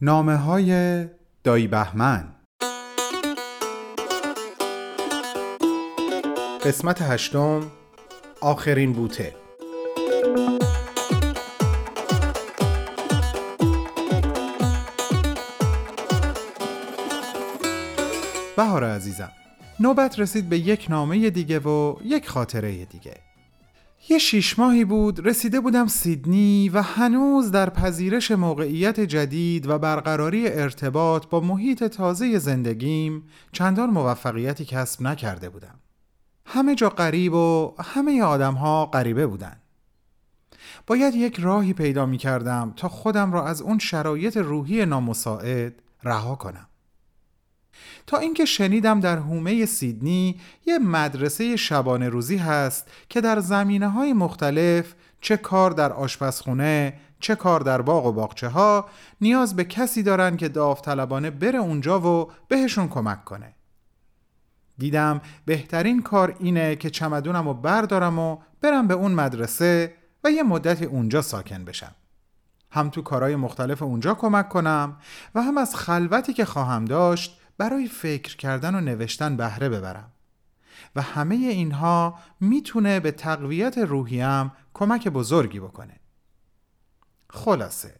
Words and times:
نامه 0.00 0.36
های 0.36 1.04
دایی 1.44 1.66
بهمن. 1.66 2.34
قسمت 6.64 7.02
هشتم 7.02 7.70
آخرین 8.40 8.92
بوته. 8.92 9.34
بهار 18.56 18.84
عزیزم 18.84 19.32
نوبت 19.80 20.18
رسید 20.18 20.48
به 20.48 20.58
یک 20.58 20.86
نامه 20.90 21.30
دیگه 21.30 21.58
و 21.58 21.96
یک 22.04 22.28
خاطره 22.28 22.84
دیگه. 22.84 23.27
یه 24.08 24.18
شیش 24.18 24.58
ماهی 24.58 24.84
بود 24.84 25.26
رسیده 25.26 25.60
بودم 25.60 25.86
سیدنی 25.86 26.68
و 26.68 26.82
هنوز 26.82 27.50
در 27.50 27.70
پذیرش 27.70 28.30
موقعیت 28.30 29.00
جدید 29.00 29.66
و 29.66 29.78
برقراری 29.78 30.48
ارتباط 30.48 31.26
با 31.26 31.40
محیط 31.40 31.84
تازه 31.84 32.38
زندگیم 32.38 33.28
چندان 33.52 33.90
موفقیتی 33.90 34.64
کسب 34.64 35.02
نکرده 35.02 35.48
بودم. 35.48 35.80
همه 36.46 36.74
جا 36.74 36.88
غریب 36.88 37.34
و 37.34 37.74
همه 37.78 38.22
آدم 38.22 38.54
ها 38.54 38.86
غریبه 38.86 39.26
بودن. 39.26 39.56
باید 40.86 41.14
یک 41.14 41.40
راهی 41.40 41.72
پیدا 41.72 42.06
می 42.06 42.18
کردم 42.18 42.72
تا 42.76 42.88
خودم 42.88 43.32
را 43.32 43.46
از 43.46 43.62
اون 43.62 43.78
شرایط 43.78 44.36
روحی 44.36 44.86
نامساعد 44.86 45.82
رها 46.02 46.34
کنم. 46.34 46.67
تا 48.06 48.18
اینکه 48.18 48.44
شنیدم 48.44 49.00
در 49.00 49.16
حومه 49.18 49.66
سیدنی 49.66 50.40
یه 50.66 50.78
مدرسه 50.78 51.56
شبانه 51.56 52.08
روزی 52.08 52.36
هست 52.36 52.90
که 53.08 53.20
در 53.20 53.40
زمینه 53.40 53.88
های 53.88 54.12
مختلف 54.12 54.94
چه 55.20 55.36
کار 55.36 55.70
در 55.70 55.92
آشپزخونه 55.92 56.94
چه 57.20 57.34
کار 57.34 57.60
در 57.60 57.82
باغ 57.82 58.06
و 58.06 58.12
باغچه 58.12 58.48
ها 58.48 58.88
نیاز 59.20 59.56
به 59.56 59.64
کسی 59.64 60.02
دارن 60.02 60.36
که 60.36 60.48
داوطلبانه 60.48 61.30
بره 61.30 61.58
اونجا 61.58 62.00
و 62.00 62.30
بهشون 62.48 62.88
کمک 62.88 63.24
کنه. 63.24 63.54
دیدم 64.78 65.20
بهترین 65.44 66.02
کار 66.02 66.36
اینه 66.38 66.76
که 66.76 66.90
چمدونم 66.90 67.48
و 67.48 67.54
بردارم 67.54 68.18
و 68.18 68.38
برم 68.60 68.86
به 68.86 68.94
اون 68.94 69.12
مدرسه 69.12 69.94
و 70.24 70.30
یه 70.30 70.42
مدتی 70.42 70.84
اونجا 70.84 71.22
ساکن 71.22 71.64
بشم. 71.64 71.94
هم 72.70 72.90
تو 72.90 73.02
کارهای 73.02 73.36
مختلف 73.36 73.82
اونجا 73.82 74.14
کمک 74.14 74.48
کنم 74.48 74.96
و 75.34 75.42
هم 75.42 75.58
از 75.58 75.76
خلوتی 75.76 76.32
که 76.32 76.44
خواهم 76.44 76.84
داشت 76.84 77.40
برای 77.58 77.88
فکر 77.88 78.36
کردن 78.36 78.74
و 78.74 78.80
نوشتن 78.80 79.36
بهره 79.36 79.68
ببرم. 79.68 80.12
و 80.96 81.02
همه 81.02 81.34
اینها 81.34 82.18
می‌تونه 82.40 83.00
به 83.00 83.10
تقویت 83.10 83.78
روحیم 83.78 84.52
کمک 84.74 85.08
بزرگی 85.08 85.60
بکنه. 85.60 86.00
خلاصه 87.30 87.94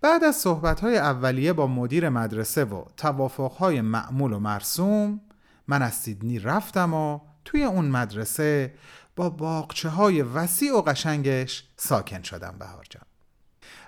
بعد 0.00 0.24
از 0.24 0.36
صحبتهای 0.36 0.98
اولیه 0.98 1.52
با 1.52 1.66
مدیر 1.66 2.08
مدرسه 2.08 2.64
و 2.64 2.84
توافقهای 2.96 3.80
معمول 3.80 4.32
و 4.32 4.38
مرسوم 4.38 5.20
من 5.68 5.82
از 5.82 5.94
سیدنی 5.94 6.38
رفتم 6.38 6.94
و 6.94 7.20
توی 7.44 7.64
اون 7.64 7.88
مدرسه 7.88 8.74
با 9.16 9.30
باقچه 9.30 9.88
های 9.88 10.22
وسیع 10.22 10.76
و 10.76 10.82
قشنگش 10.82 11.68
ساکن 11.76 12.22
شدم 12.22 12.54
بهار 12.58 12.86
جان 12.90 13.07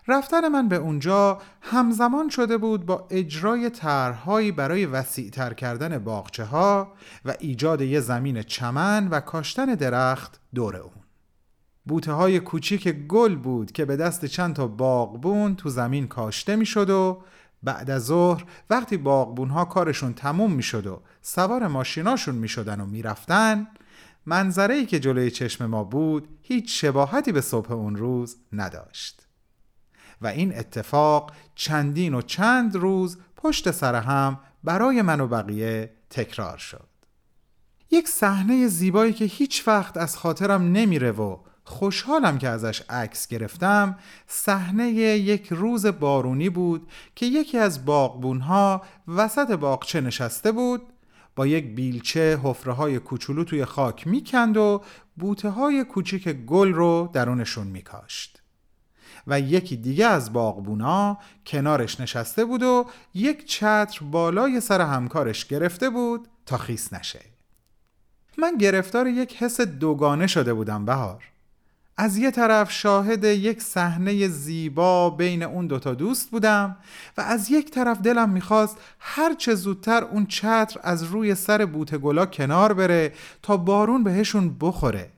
رفتن 0.09 0.49
من 0.49 0.69
به 0.69 0.77
اونجا 0.77 1.39
همزمان 1.61 2.29
شده 2.29 2.59
بود 2.59 2.87
با 2.87 3.07
اجرای 3.11 3.71
طرحهایی 3.71 4.53
برای 4.53 4.87
وسیعتر 4.87 5.55
کردن 5.55 5.99
باغچه 5.99 6.45
ها 6.45 6.93
و 7.25 7.35
ایجاد 7.41 7.81
یه 7.81 8.01
زمین 8.01 8.43
چمن 8.43 9.09
و 9.09 9.21
کاشتن 9.21 9.75
درخت 9.75 10.41
دور 10.55 10.77
اون. 10.77 10.93
بوته 11.87 12.13
های 12.13 12.41
کوچیک 12.41 12.89
گل 12.89 13.37
بود 13.37 13.73
که 13.73 13.85
به 13.85 13.97
دست 13.97 14.25
چند 14.25 14.55
تا 14.55 14.67
باغبون 14.67 15.57
تو 15.57 15.69
زمین 15.69 16.09
کاشته 16.09 16.57
می 16.57 16.67
شد 16.67 16.91
و 16.91 17.23
بعد 17.63 17.91
از 17.91 18.07
ظهر 18.07 18.45
وقتی 18.71 18.97
باغبون 18.97 19.49
ها 19.49 19.65
کارشون 19.65 20.15
تموم 20.15 20.53
می 20.53 20.63
شد 20.63 20.87
و 20.87 21.03
سوار 21.23 21.67
ماشیناشون 21.67 22.35
می 22.35 22.49
شدن 22.49 22.81
و 22.81 22.87
می 22.87 23.03
رفتن 23.03 23.67
منظره 24.27 24.75
ای 24.75 24.87
که 24.87 25.01
جلوی 25.01 25.31
چشم 25.31 25.67
ما 25.67 25.85
بود 25.85 26.29
هیچ 26.43 26.81
شباهتی 26.81 27.33
به 27.33 27.41
صبح 27.41 27.73
اون 27.73 27.97
روز 27.97 28.37
نداشت. 28.53 29.30
و 30.21 30.27
این 30.27 30.59
اتفاق 30.59 31.33
چندین 31.55 32.15
و 32.15 32.23
چند 32.23 32.77
روز 32.77 33.19
پشت 33.37 33.71
سر 33.71 33.95
هم 33.95 34.39
برای 34.65 35.03
من 35.03 35.21
و 35.21 35.27
بقیه 35.29 35.91
تکرار 36.11 36.59
شد. 36.59 36.89
یک 37.91 38.09
صحنه 38.09 38.67
زیبایی 38.67 39.13
که 39.13 39.25
هیچ 39.25 39.69
وقت 39.69 39.97
از 39.97 40.17
خاطرم 40.17 40.73
نمیره 40.73 41.13
و 41.13 41.37
خوشحالم 41.65 42.39
که 42.39 42.49
ازش 42.49 42.83
عکس 42.91 43.27
گرفتم 43.27 43.99
صحنه 44.27 44.89
یک 44.89 45.47
روز 45.51 45.87
بارونی 45.87 46.49
بود 46.49 46.91
که 47.15 47.27
یکی 47.27 47.59
از 47.59 47.85
باغبونها 47.85 48.83
وسط 49.09 49.51
باغچه 49.51 50.01
نشسته 50.01 50.53
بود 50.53 50.83
با 51.37 51.47
یک 51.47 51.75
بیلچه 51.75 52.41
حفره 52.43 52.73
های 52.73 52.99
کوچولو 52.99 53.45
توی 53.45 53.65
خاک 53.65 54.07
می‌کند 54.07 54.57
و 54.57 54.83
بوته 55.17 55.49
های 55.49 55.85
کوچیک 55.85 56.29
گل 56.29 56.73
رو 56.73 57.11
درونشون 57.13 57.67
میکاشت. 57.67 58.40
و 59.31 59.41
یکی 59.41 59.77
دیگه 59.77 60.07
از 60.07 60.33
باغبونا 60.33 61.19
کنارش 61.47 62.01
نشسته 62.01 62.45
بود 62.45 62.63
و 62.63 62.87
یک 63.15 63.45
چتر 63.45 63.99
بالای 64.03 64.61
سر 64.61 64.81
همکارش 64.81 65.45
گرفته 65.45 65.91
بود 65.91 66.29
تا 66.47 66.57
خیس 66.57 66.93
نشه. 66.93 67.21
من 68.39 68.57
گرفتار 68.57 69.07
یک 69.07 69.37
حس 69.37 69.61
دوگانه 69.61 70.27
شده 70.27 70.55
بودم 70.55 70.85
بهار. 70.85 71.25
از 71.97 72.17
یه 72.17 72.31
طرف 72.31 72.71
شاهد 72.73 73.25
یک 73.25 73.63
صحنه 73.63 74.29
زیبا 74.29 75.11
بین 75.11 75.43
اون 75.43 75.67
دوتا 75.67 75.95
دوست 75.95 76.31
بودم 76.31 76.77
و 77.17 77.21
از 77.21 77.51
یک 77.51 77.71
طرف 77.71 78.01
دلم 78.01 78.31
می‌خواست 78.31 78.77
هر 78.99 79.35
چه 79.35 79.55
زودتر 79.55 80.05
اون 80.05 80.27
چتر 80.27 80.81
از 80.83 81.03
روی 81.03 81.35
سر 81.35 81.67
بوته 81.67 81.99
گلا 81.99 82.27
کنار 82.27 82.73
بره 82.73 83.13
تا 83.43 83.57
بارون 83.57 84.05
بهشون 84.05 84.57
بخوره. 84.61 85.11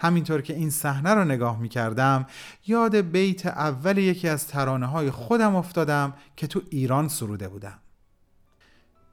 همینطور 0.00 0.42
که 0.42 0.54
این 0.54 0.70
صحنه 0.70 1.14
رو 1.14 1.24
نگاه 1.24 1.58
می 1.58 1.68
کردم 1.68 2.26
یاد 2.66 2.96
بیت 2.96 3.46
اول 3.46 3.98
یکی 3.98 4.28
از 4.28 4.46
ترانه 4.46 4.86
های 4.86 5.10
خودم 5.10 5.56
افتادم 5.56 6.14
که 6.36 6.46
تو 6.46 6.62
ایران 6.70 7.08
سروده 7.08 7.48
بودم. 7.48 7.78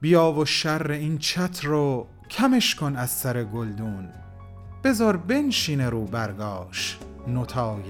بیا 0.00 0.32
و 0.32 0.44
شر 0.44 0.90
این 0.90 1.18
چتر 1.18 1.68
رو 1.68 2.06
کمش 2.30 2.74
کن 2.74 2.96
از 2.96 3.10
سر 3.10 3.44
گلدون. 3.44 4.08
بزار 4.84 5.16
بنشین 5.16 5.80
رو 5.80 6.04
برگاش 6.04 6.98
نوتای 7.26 7.82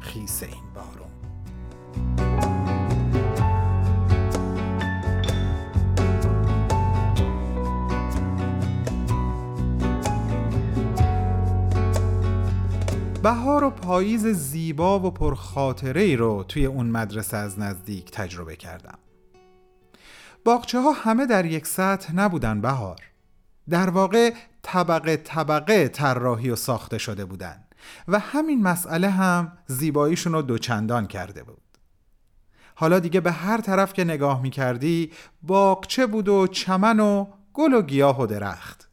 خیس 0.00 0.42
این 0.42 0.72
بارون. 0.74 2.27
بهار 13.28 13.64
و 13.64 13.70
پاییز 13.70 14.26
زیبا 14.26 15.00
و 15.00 15.10
پرخاطره 15.10 16.00
ای 16.00 16.16
رو 16.16 16.44
توی 16.48 16.66
اون 16.66 16.86
مدرسه 16.86 17.36
از 17.36 17.58
نزدیک 17.58 18.10
تجربه 18.10 18.56
کردم. 18.56 18.98
باغچه 20.44 20.80
ها 20.80 20.92
همه 20.92 21.26
در 21.26 21.44
یک 21.44 21.66
سطح 21.66 22.14
نبودن 22.14 22.60
بهار. 22.60 22.96
در 23.70 23.90
واقع 23.90 24.34
طبقه 24.62 25.16
طبقه 25.16 25.88
طراحی 25.88 26.50
و 26.50 26.56
ساخته 26.56 26.98
شده 26.98 27.24
بودن 27.24 27.64
و 28.08 28.18
همین 28.18 28.62
مسئله 28.62 29.10
هم 29.10 29.52
زیباییشون 29.66 30.32
رو 30.32 30.42
دوچندان 30.42 31.06
کرده 31.06 31.42
بود. 31.42 31.62
حالا 32.74 32.98
دیگه 32.98 33.20
به 33.20 33.32
هر 33.32 33.60
طرف 33.60 33.92
که 33.92 34.04
نگاه 34.04 34.42
می 34.42 34.50
کردی 34.50 35.12
باغچه 35.42 36.06
بود 36.06 36.28
و 36.28 36.46
چمن 36.46 37.00
و 37.00 37.26
گل 37.52 37.74
و 37.74 37.82
گیاه 37.82 38.22
و 38.22 38.26
درخت. 38.26 38.87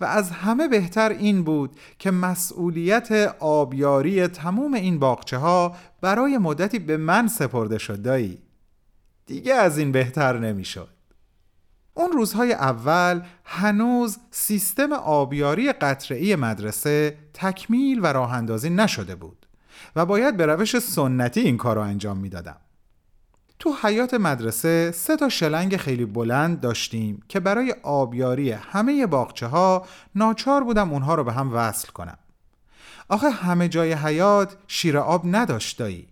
و 0.00 0.04
از 0.04 0.30
همه 0.30 0.68
بهتر 0.68 1.08
این 1.08 1.44
بود 1.44 1.76
که 1.98 2.10
مسئولیت 2.10 3.12
آبیاری 3.40 4.26
تموم 4.26 4.74
این 4.74 4.98
باغچه 4.98 5.36
ها 5.38 5.76
برای 6.00 6.38
مدتی 6.38 6.78
به 6.78 6.96
من 6.96 7.28
سپرده 7.28 7.78
شد 7.78 8.02
دایی 8.02 8.38
دیگه 9.26 9.54
از 9.54 9.78
این 9.78 9.92
بهتر 9.92 10.38
نمی‌شد. 10.38 10.88
اون 11.94 12.12
روزهای 12.12 12.52
اول 12.52 13.20
هنوز 13.44 14.18
سیستم 14.30 14.92
آبیاری 14.92 15.72
قطره‌ای 15.72 16.36
مدرسه 16.36 17.18
تکمیل 17.34 18.00
و 18.02 18.06
راه 18.06 18.32
اندازی 18.32 18.70
نشده 18.70 19.14
بود 19.14 19.46
و 19.96 20.06
باید 20.06 20.36
به 20.36 20.46
روش 20.46 20.78
سنتی 20.78 21.40
این 21.40 21.56
کار 21.56 21.76
را 21.76 21.84
انجام 21.84 22.16
می‌دادم. 22.16 22.56
تو 23.58 23.74
حیات 23.82 24.14
مدرسه 24.14 24.90
سه 24.90 25.16
تا 25.16 25.28
شلنگ 25.28 25.76
خیلی 25.76 26.04
بلند 26.04 26.60
داشتیم 26.60 27.22
که 27.28 27.40
برای 27.40 27.74
آبیاری 27.82 28.50
همه 28.50 29.06
باغچه 29.06 29.46
ها 29.46 29.86
ناچار 30.14 30.64
بودم 30.64 30.92
اونها 30.92 31.14
رو 31.14 31.24
به 31.24 31.32
هم 31.32 31.54
وصل 31.54 31.88
کنم. 31.88 32.18
آخه 33.08 33.30
همه 33.30 33.68
جای 33.68 33.92
حیات 33.92 34.56
شیر 34.66 34.98
آب 34.98 35.22
نداشت 35.24 35.78
دایی. 35.78 36.08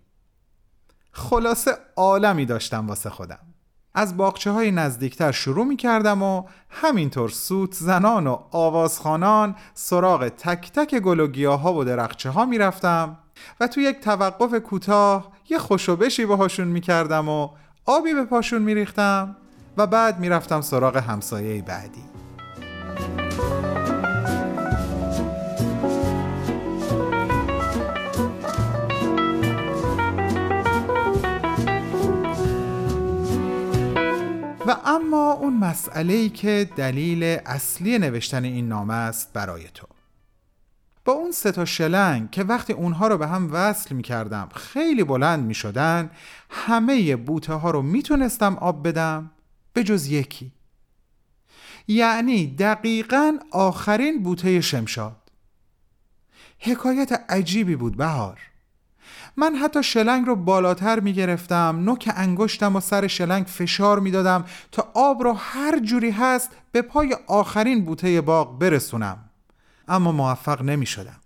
خلاصه 1.13 1.71
عالمی 1.97 2.47
داشتم 2.47 2.89
واسه 2.89 3.11
خودم. 3.11 3.54
از 3.95 4.17
باقچه 4.17 4.51
های 4.51 4.71
نزدیکتر 4.71 5.33
شروع 5.33 5.65
می 5.65 5.77
کردم 5.77 6.23
و 6.23 6.43
همینطور 6.71 7.29
سوت 7.29 7.75
زنان 7.75 8.27
و 8.27 8.39
آوازخانان 8.51 9.55
سراغ 9.75 10.29
تک 10.29 10.73
تک 10.73 10.95
گل 10.95 11.21
و 11.21 11.27
گیاه 11.27 11.61
ها 11.61 11.75
و 11.75 11.85
درخچه 11.85 12.31
ها 12.31 12.45
می 12.45 12.59
رفتم 12.59 13.19
و 13.61 13.67
تو 13.67 13.81
یک 13.81 14.01
توقف 14.01 14.55
کوتاه 14.55 15.33
یه 15.49 15.59
خوشوبشی 15.59 16.27
باهاشون 16.27 16.69
می 16.69 16.81
کردم 16.81 17.29
و 17.29 17.49
آبی 17.87 18.15
به 18.15 18.25
پاشون 18.25 18.63
می 18.63 18.75
ریختم 18.75 19.37
و 19.77 19.87
بعد 19.87 20.21
می 20.21 20.29
رفتم 20.29 20.61
سراغ 20.61 20.97
همسایه 20.97 21.63
بعدی. 21.63 22.05
و 34.67 34.77
اما 34.85 35.33
اون 35.33 35.57
مسئله 35.57 36.15
ای 36.15 36.29
که 36.29 36.71
دلیل 36.77 37.23
اصلی 37.47 37.99
نوشتن 37.99 38.45
این 38.45 38.69
نامه 38.69 38.95
است 38.95 39.33
برای 39.33 39.65
تو. 39.75 39.87
با 41.05 41.13
اون 41.13 41.33
سه 41.33 41.53
تا 41.53 41.65
شلنگ 41.65 42.31
که 42.31 42.45
وقتی 42.45 42.73
اونها 42.73 43.09
رو 43.09 43.19
به 43.19 43.27
هم 43.27 43.49
وصل 43.53 43.95
می 43.95 44.03
کردم 44.03 44.49
خیلی 44.55 45.05
بلند 45.05 45.45
می 45.45 45.55
شدن 45.55 46.11
همه 46.51 47.17
بوته 47.17 47.53
ها 47.53 47.71
رو 47.71 47.83
می 47.83 48.03
تونستم 48.03 48.57
آب 48.57 48.89
بدم 48.89 49.31
به 49.73 49.85
جز 49.85 50.07
یکی. 50.07 50.53
یعنی 51.89 52.47
دقیقا 52.47 53.39
آخرین 53.51 54.23
بوته 54.23 54.61
شمشاد. 54.61 55.31
حکایت 56.59 57.13
عجیبی 57.29 57.77
بود 57.77 57.97
بهار. 57.97 58.41
من 59.37 59.55
حتی 59.55 59.83
شلنگ 59.83 60.27
رو 60.27 60.37
بالاتر 60.37 61.01
می 61.01 61.13
گرفتم 61.13 61.81
نوک 61.85 62.11
انگشتم 62.17 62.77
و 62.77 62.81
سر 62.81 63.07
شلنگ 63.07 63.47
فشار 63.47 64.01
می 64.01 64.11
دادم 64.11 64.45
تا 64.73 64.91
آب 64.95 65.23
رو 65.23 65.33
هر 65.33 65.79
جوری 65.79 66.11
هست 66.11 66.51
به 66.73 66.83
پای 66.83 67.17
آخرین 67.27 67.85
بوته 67.85 68.21
باغ 68.21 68.59
برسونم 68.59 69.31
اما 69.89 70.13
موفق 70.13 70.63
نمی 70.63 70.87
شدم 70.87 71.21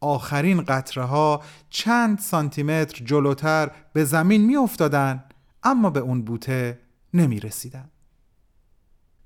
آخرین 0.00 0.62
قطره 0.62 1.04
ها 1.04 1.42
چند 1.70 2.18
سانتیمتر 2.18 3.04
جلوتر 3.04 3.70
به 3.92 4.04
زمین 4.04 4.46
می 4.46 4.56
افتادن 4.56 5.24
اما 5.62 5.90
به 5.90 6.00
اون 6.00 6.22
بوته 6.22 6.78
نمی 7.14 7.40
رسیدن. 7.40 7.90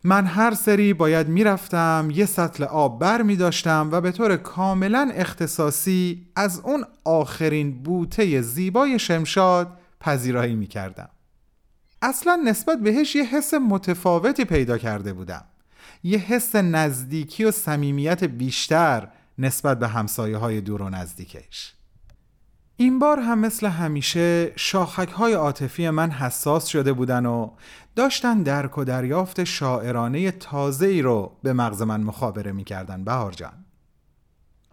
من 0.05 0.27
هر 0.27 0.55
سری 0.55 0.95
باید 0.95 1.29
می‌رفتم 1.29 2.09
یه 2.13 2.27
سطل 2.27 2.65
آب 2.65 2.99
بر 3.01 3.23
می 3.23 3.37
داشتم 3.37 3.89
و 3.93 4.01
به 4.01 4.13
طور 4.13 4.37
کاملا 4.37 5.11
اختصاصی 5.15 6.27
از 6.37 6.61
اون 6.65 6.85
آخرین 7.05 7.83
بوته 7.83 8.41
زیبای 8.41 8.99
شمشاد 8.99 9.79
پذیرایی 10.01 10.55
می 10.55 10.67
کردم. 10.67 11.09
اصلا 12.03 12.43
نسبت 12.47 12.79
بهش 12.79 13.17
یه 13.17 13.25
حس 13.25 13.55
متفاوتی 13.55 14.45
پیدا 14.45 14.79
کرده 14.79 15.13
بودم. 15.13 15.45
یه 16.03 16.19
حس 16.19 16.57
نزدیکی 16.57 17.45
و 17.45 17.51
صمیمیت 17.51 18.25
بیشتر 18.25 19.09
نسبت 19.39 19.79
به 19.79 19.89
همسایه 19.89 20.37
های 20.37 20.61
دور 20.61 20.83
و 20.83 20.91
نزدیکش. 20.91 21.75
این 22.77 22.99
بار 22.99 23.19
هم 23.19 23.39
مثل 23.39 23.67
همیشه 23.67 24.53
شاخک 24.57 25.09
های 25.09 25.33
عاطفی 25.33 25.91
من 25.91 26.11
حساس 26.11 26.67
شده 26.67 26.93
بودن 26.93 27.27
و 27.27 27.51
داشتن 27.97 28.43
درک 28.43 28.79
و 28.79 28.85
دریافت 28.85 29.45
شاعرانه 29.45 30.31
تازه 30.31 30.87
ای 30.87 31.03
رو 31.03 31.37
به 31.43 31.53
مغز 31.53 31.83
من 31.83 32.01
مخابره 32.01 32.53
می‌کردن 32.53 33.05
بهار 33.05 33.33
جان. 33.33 33.65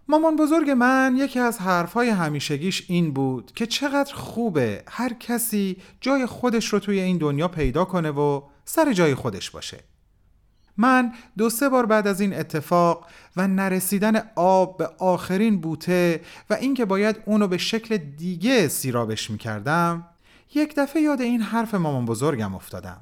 مامان 0.08 0.36
بزرگ 0.36 0.70
من 0.70 1.14
یکی 1.18 1.38
از 1.38 1.58
حرفهای 1.58 2.08
همیشگیش 2.08 2.84
این 2.88 3.12
بود 3.12 3.52
که 3.54 3.66
چقدر 3.66 4.14
خوبه 4.14 4.84
هر 4.88 5.12
کسی 5.12 5.76
جای 6.00 6.26
خودش 6.26 6.66
رو 6.66 6.78
توی 6.78 7.00
این 7.00 7.18
دنیا 7.18 7.48
پیدا 7.48 7.84
کنه 7.84 8.10
و 8.10 8.42
سر 8.64 8.92
جای 8.92 9.14
خودش 9.14 9.50
باشه. 9.50 9.84
من 10.76 11.12
دو 11.38 11.50
سه 11.50 11.68
بار 11.68 11.86
بعد 11.86 12.06
از 12.06 12.20
این 12.20 12.34
اتفاق 12.34 13.06
و 13.36 13.48
نرسیدن 13.48 14.22
آب 14.36 14.76
به 14.76 14.90
آخرین 14.98 15.60
بوته 15.60 16.20
و 16.50 16.54
اینکه 16.54 16.84
باید 16.84 17.16
اونو 17.26 17.48
به 17.48 17.58
شکل 17.58 17.96
دیگه 17.96 18.68
سیرابش 18.68 19.30
می‌کردم 19.30 20.06
یک 20.54 20.74
دفعه 20.76 21.02
یاد 21.02 21.20
این 21.20 21.42
حرف 21.42 21.74
مامان 21.74 22.04
بزرگم 22.04 22.54
افتادم. 22.54 23.00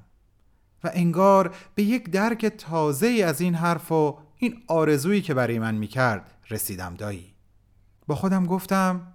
و 0.85 0.91
انگار 0.95 1.55
به 1.75 1.83
یک 1.83 2.11
درک 2.11 2.47
تازه 2.47 3.25
از 3.27 3.41
این 3.41 3.55
حرف 3.55 3.93
و 3.93 4.19
این 4.37 4.63
آرزویی 4.67 5.23
که 5.23 5.35
برای 5.35 5.59
من 5.59 5.75
می‌کرد 5.75 6.35
رسیدم 6.51 6.95
دایی. 6.95 7.35
با 8.07 8.15
خودم 8.15 8.47
گفتم 8.47 9.13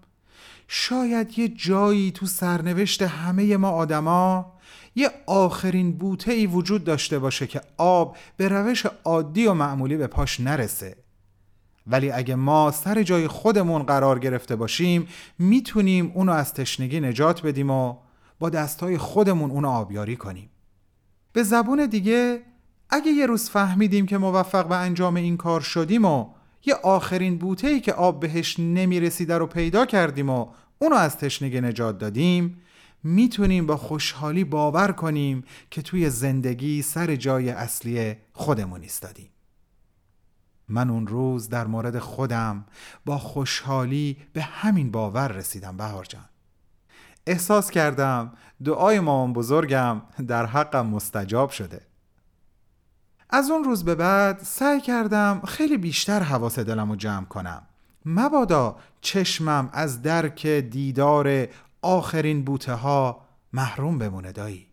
شاید 0.67 1.39
یه 1.39 1.47
جایی 1.47 2.11
تو 2.11 2.25
سرنوشت 2.25 3.01
همه 3.01 3.57
ما 3.57 3.69
آدما 3.69 4.53
یه 4.95 5.11
آخرین 5.25 5.97
بوته 5.97 6.31
ای 6.31 6.47
وجود 6.47 6.83
داشته 6.83 7.19
باشه 7.19 7.47
که 7.47 7.61
آب 7.77 8.17
به 8.37 8.47
روش 8.47 8.85
عادی 9.03 9.45
و 9.45 9.53
معمولی 9.53 9.97
به 9.97 10.07
پاش 10.07 10.39
نرسه. 10.39 10.95
ولی 11.87 12.11
اگه 12.11 12.35
ما 12.35 12.71
سر 12.71 13.03
جای 13.03 13.27
خودمون 13.27 13.83
قرار 13.83 14.19
گرفته 14.19 14.55
باشیم 14.55 15.07
می‌تونیم 15.39 16.11
اونو 16.15 16.31
از 16.31 16.53
تشنگی 16.53 16.99
نجات 16.99 17.45
بدیم 17.45 17.69
و 17.69 17.97
با 18.39 18.49
دستای 18.49 18.97
خودمون 18.97 19.51
اونو 19.51 19.69
آبیاری 19.69 20.15
کنیم. 20.15 20.49
به 21.33 21.43
زبون 21.43 21.85
دیگه 21.85 22.41
اگه 22.89 23.11
یه 23.11 23.25
روز 23.25 23.49
فهمیدیم 23.49 24.05
که 24.05 24.17
موفق 24.17 24.67
به 24.67 24.75
انجام 24.75 25.15
این 25.15 25.37
کار 25.37 25.61
شدیم 25.61 26.05
و 26.05 26.29
یه 26.65 26.75
آخرین 26.75 27.37
بوته 27.37 27.67
ای 27.67 27.79
که 27.79 27.93
آب 27.93 28.19
بهش 28.19 28.59
نمی‌رسیده 28.59 29.37
رو 29.37 29.47
پیدا 29.47 29.85
کردیم 29.85 30.29
و 30.29 30.47
اونو 30.79 30.95
از 30.95 31.17
تشنگی 31.17 31.61
نجات 31.61 31.97
دادیم 31.97 32.61
می‌تونیم 33.03 33.65
با 33.65 33.77
خوشحالی 33.77 34.43
باور 34.43 34.91
کنیم 34.91 35.43
که 35.71 35.81
توی 35.81 36.09
زندگی 36.09 36.81
سر 36.81 37.15
جای 37.15 37.49
اصلی 37.49 38.15
خودمون 38.33 38.81
ایستادیم. 38.81 39.29
من 40.67 40.89
اون 40.89 41.07
روز 41.07 41.49
در 41.49 41.67
مورد 41.67 41.99
خودم 41.99 42.65
با 43.05 43.17
خوشحالی 43.17 44.17
به 44.33 44.41
همین 44.41 44.91
باور 44.91 45.27
رسیدم 45.27 45.77
بهار 45.77 46.05
جان. 46.05 46.25
احساس 47.27 47.71
کردم 47.71 48.31
دعای 48.63 48.99
مامان 48.99 49.33
بزرگم 49.33 50.01
در 50.27 50.45
حقم 50.45 50.85
مستجاب 50.85 51.49
شده. 51.49 51.81
از 53.29 53.51
اون 53.51 53.63
روز 53.63 53.85
به 53.85 53.95
بعد 53.95 54.39
سعی 54.39 54.81
کردم 54.81 55.41
خیلی 55.47 55.77
بیشتر 55.77 56.23
حواس 56.23 56.59
دلم 56.59 56.89
رو 56.89 56.95
جمع 56.95 57.25
کنم. 57.25 57.61
مبادا 58.05 58.75
چشمم 59.01 59.69
از 59.73 60.01
درک 60.01 60.47
دیدار 60.47 61.47
آخرین 61.81 62.43
بوته 62.43 62.73
ها 62.73 63.25
محروم 63.53 63.97
بمونه 63.97 64.31
دایی 64.31 64.67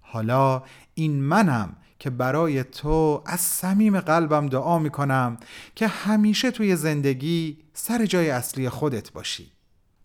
حالا 0.00 0.62
این 0.94 1.22
منم 1.22 1.76
که 1.98 2.10
برای 2.10 2.64
تو 2.64 3.22
از 3.26 3.40
صمیم 3.40 4.00
قلبم 4.00 4.46
دعا 4.46 4.78
می‌کنم 4.78 5.36
که 5.74 5.86
همیشه 5.86 6.50
توی 6.50 6.76
زندگی 6.76 7.58
سر 7.72 8.06
جای 8.06 8.30
اصلی 8.30 8.68
خودت 8.68 9.12
باشی. 9.12 9.52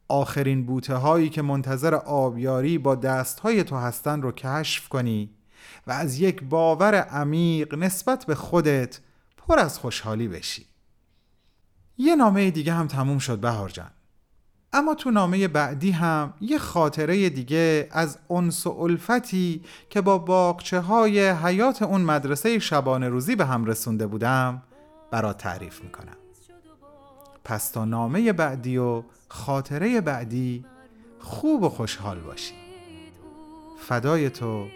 آخرین 0.07 0.65
بوته 0.65 0.95
هایی 0.95 1.29
که 1.29 1.41
منتظر 1.41 1.95
آبیاری 1.95 2.77
با 2.77 2.95
دست 2.95 3.39
های 3.39 3.63
تو 3.63 3.75
هستن 3.75 4.21
رو 4.21 4.31
کشف 4.31 4.89
کنی 4.89 5.29
و 5.87 5.91
از 5.91 6.19
یک 6.19 6.43
باور 6.43 6.95
عمیق 6.95 7.75
نسبت 7.75 8.25
به 8.25 8.35
خودت 8.35 8.99
پر 9.37 9.59
از 9.59 9.79
خوشحالی 9.79 10.27
بشی. 10.27 10.65
یه 11.97 12.15
نامه 12.15 12.51
دیگه 12.51 12.73
هم 12.73 12.87
تموم 12.87 13.17
شد 13.17 13.39
بهار 13.39 13.69
جان. 13.69 13.91
اما 14.73 14.95
تو 14.95 15.11
نامه 15.11 15.47
بعدی 15.47 15.91
هم 15.91 16.33
یه 16.41 16.57
خاطره 16.57 17.29
دیگه 17.29 17.87
از 17.91 18.19
انس 18.29 18.67
و 18.67 18.69
الفتی 18.69 19.63
که 19.89 20.01
با 20.01 20.17
باقچه 20.17 20.79
های 20.79 21.29
حیات 21.29 21.81
اون 21.81 22.01
مدرسه 22.01 22.59
شبانه 22.59 23.09
روزی 23.09 23.35
به 23.35 23.45
هم 23.45 23.65
رسونده 23.65 24.07
بودم 24.07 24.61
برات 25.11 25.37
تعریف 25.37 25.83
می‌کنم. 25.83 26.17
پس 27.45 27.69
تا 27.69 27.85
نامه 27.85 28.33
بعدی 28.33 28.77
و 28.77 29.03
خاطره 29.27 30.01
بعدی 30.01 30.65
خوب 31.19 31.63
و 31.63 31.69
خوشحال 31.69 32.19
باشی. 32.19 32.53
فدای 33.79 34.29
تو 34.29 34.67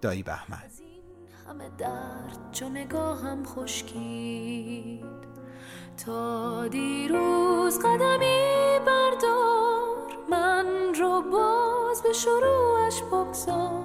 دایی 0.00 0.22
بهمن. 0.22 0.62
همه 1.48 1.70
درد 1.78 2.52
چو 2.52 2.68
نگاهم 2.68 3.44
خشکید. 3.44 5.04
تا 6.04 6.68
دیروز 6.68 7.78
قدمی 7.78 8.78
بردار 8.86 10.16
من 10.30 10.94
رو 11.00 11.22
باز 11.22 12.02
به 12.02 12.12
شروعش 12.12 13.02
بگذار. 13.02 13.84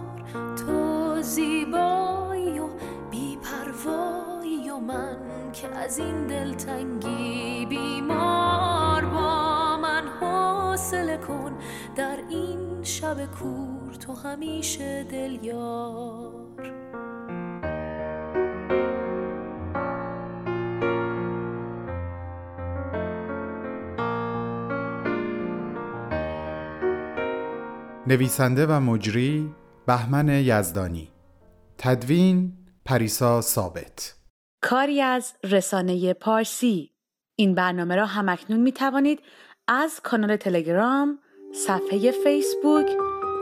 تو 0.65 1.21
زیبایی 1.21 2.59
و 2.59 2.69
بیپروایی 3.11 4.69
و 4.69 4.77
من 4.77 5.28
که 5.51 5.67
از 5.67 5.99
این 5.99 6.27
دلتنگی 6.27 7.65
بیمار 7.65 9.05
با 9.05 9.77
من 9.77 10.07
حاصل 10.19 11.17
کن. 11.17 11.57
در 11.95 12.17
این 12.29 12.83
شب 12.83 13.25
کور 13.25 13.93
تو 13.93 14.13
همیشه 14.13 15.03
دل 15.03 15.37
یار 15.43 16.39
نویسنده 28.07 28.65
و 28.65 28.79
مجری 28.79 29.53
بهمن 29.85 30.29
یزدانی. 30.29 31.11
تدوین 31.77 32.53
پریسا 32.85 33.41
ثابت. 33.41 34.18
کاری 34.61 35.01
از 35.01 35.33
رسانه 35.43 36.13
پارسی 36.13 36.91
این 37.35 37.55
برنامه 37.55 37.95
را 37.95 38.05
همکنون 38.05 38.59
می 38.59 38.71
توانید 38.71 39.21
از 39.67 39.99
کانال 40.03 40.35
تلگرام، 40.35 41.19
صفحه 41.53 42.11
فیسبوک، 42.11 42.89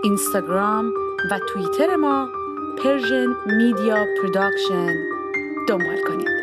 اینستاگرام 0.03 0.91
و 1.31 1.39
توییتر 1.50 1.95
ما 1.95 2.29
Persian 2.83 3.27
Media 3.45 4.05
Production 4.21 4.95
دنبال 5.67 6.01
کنید. 6.07 6.37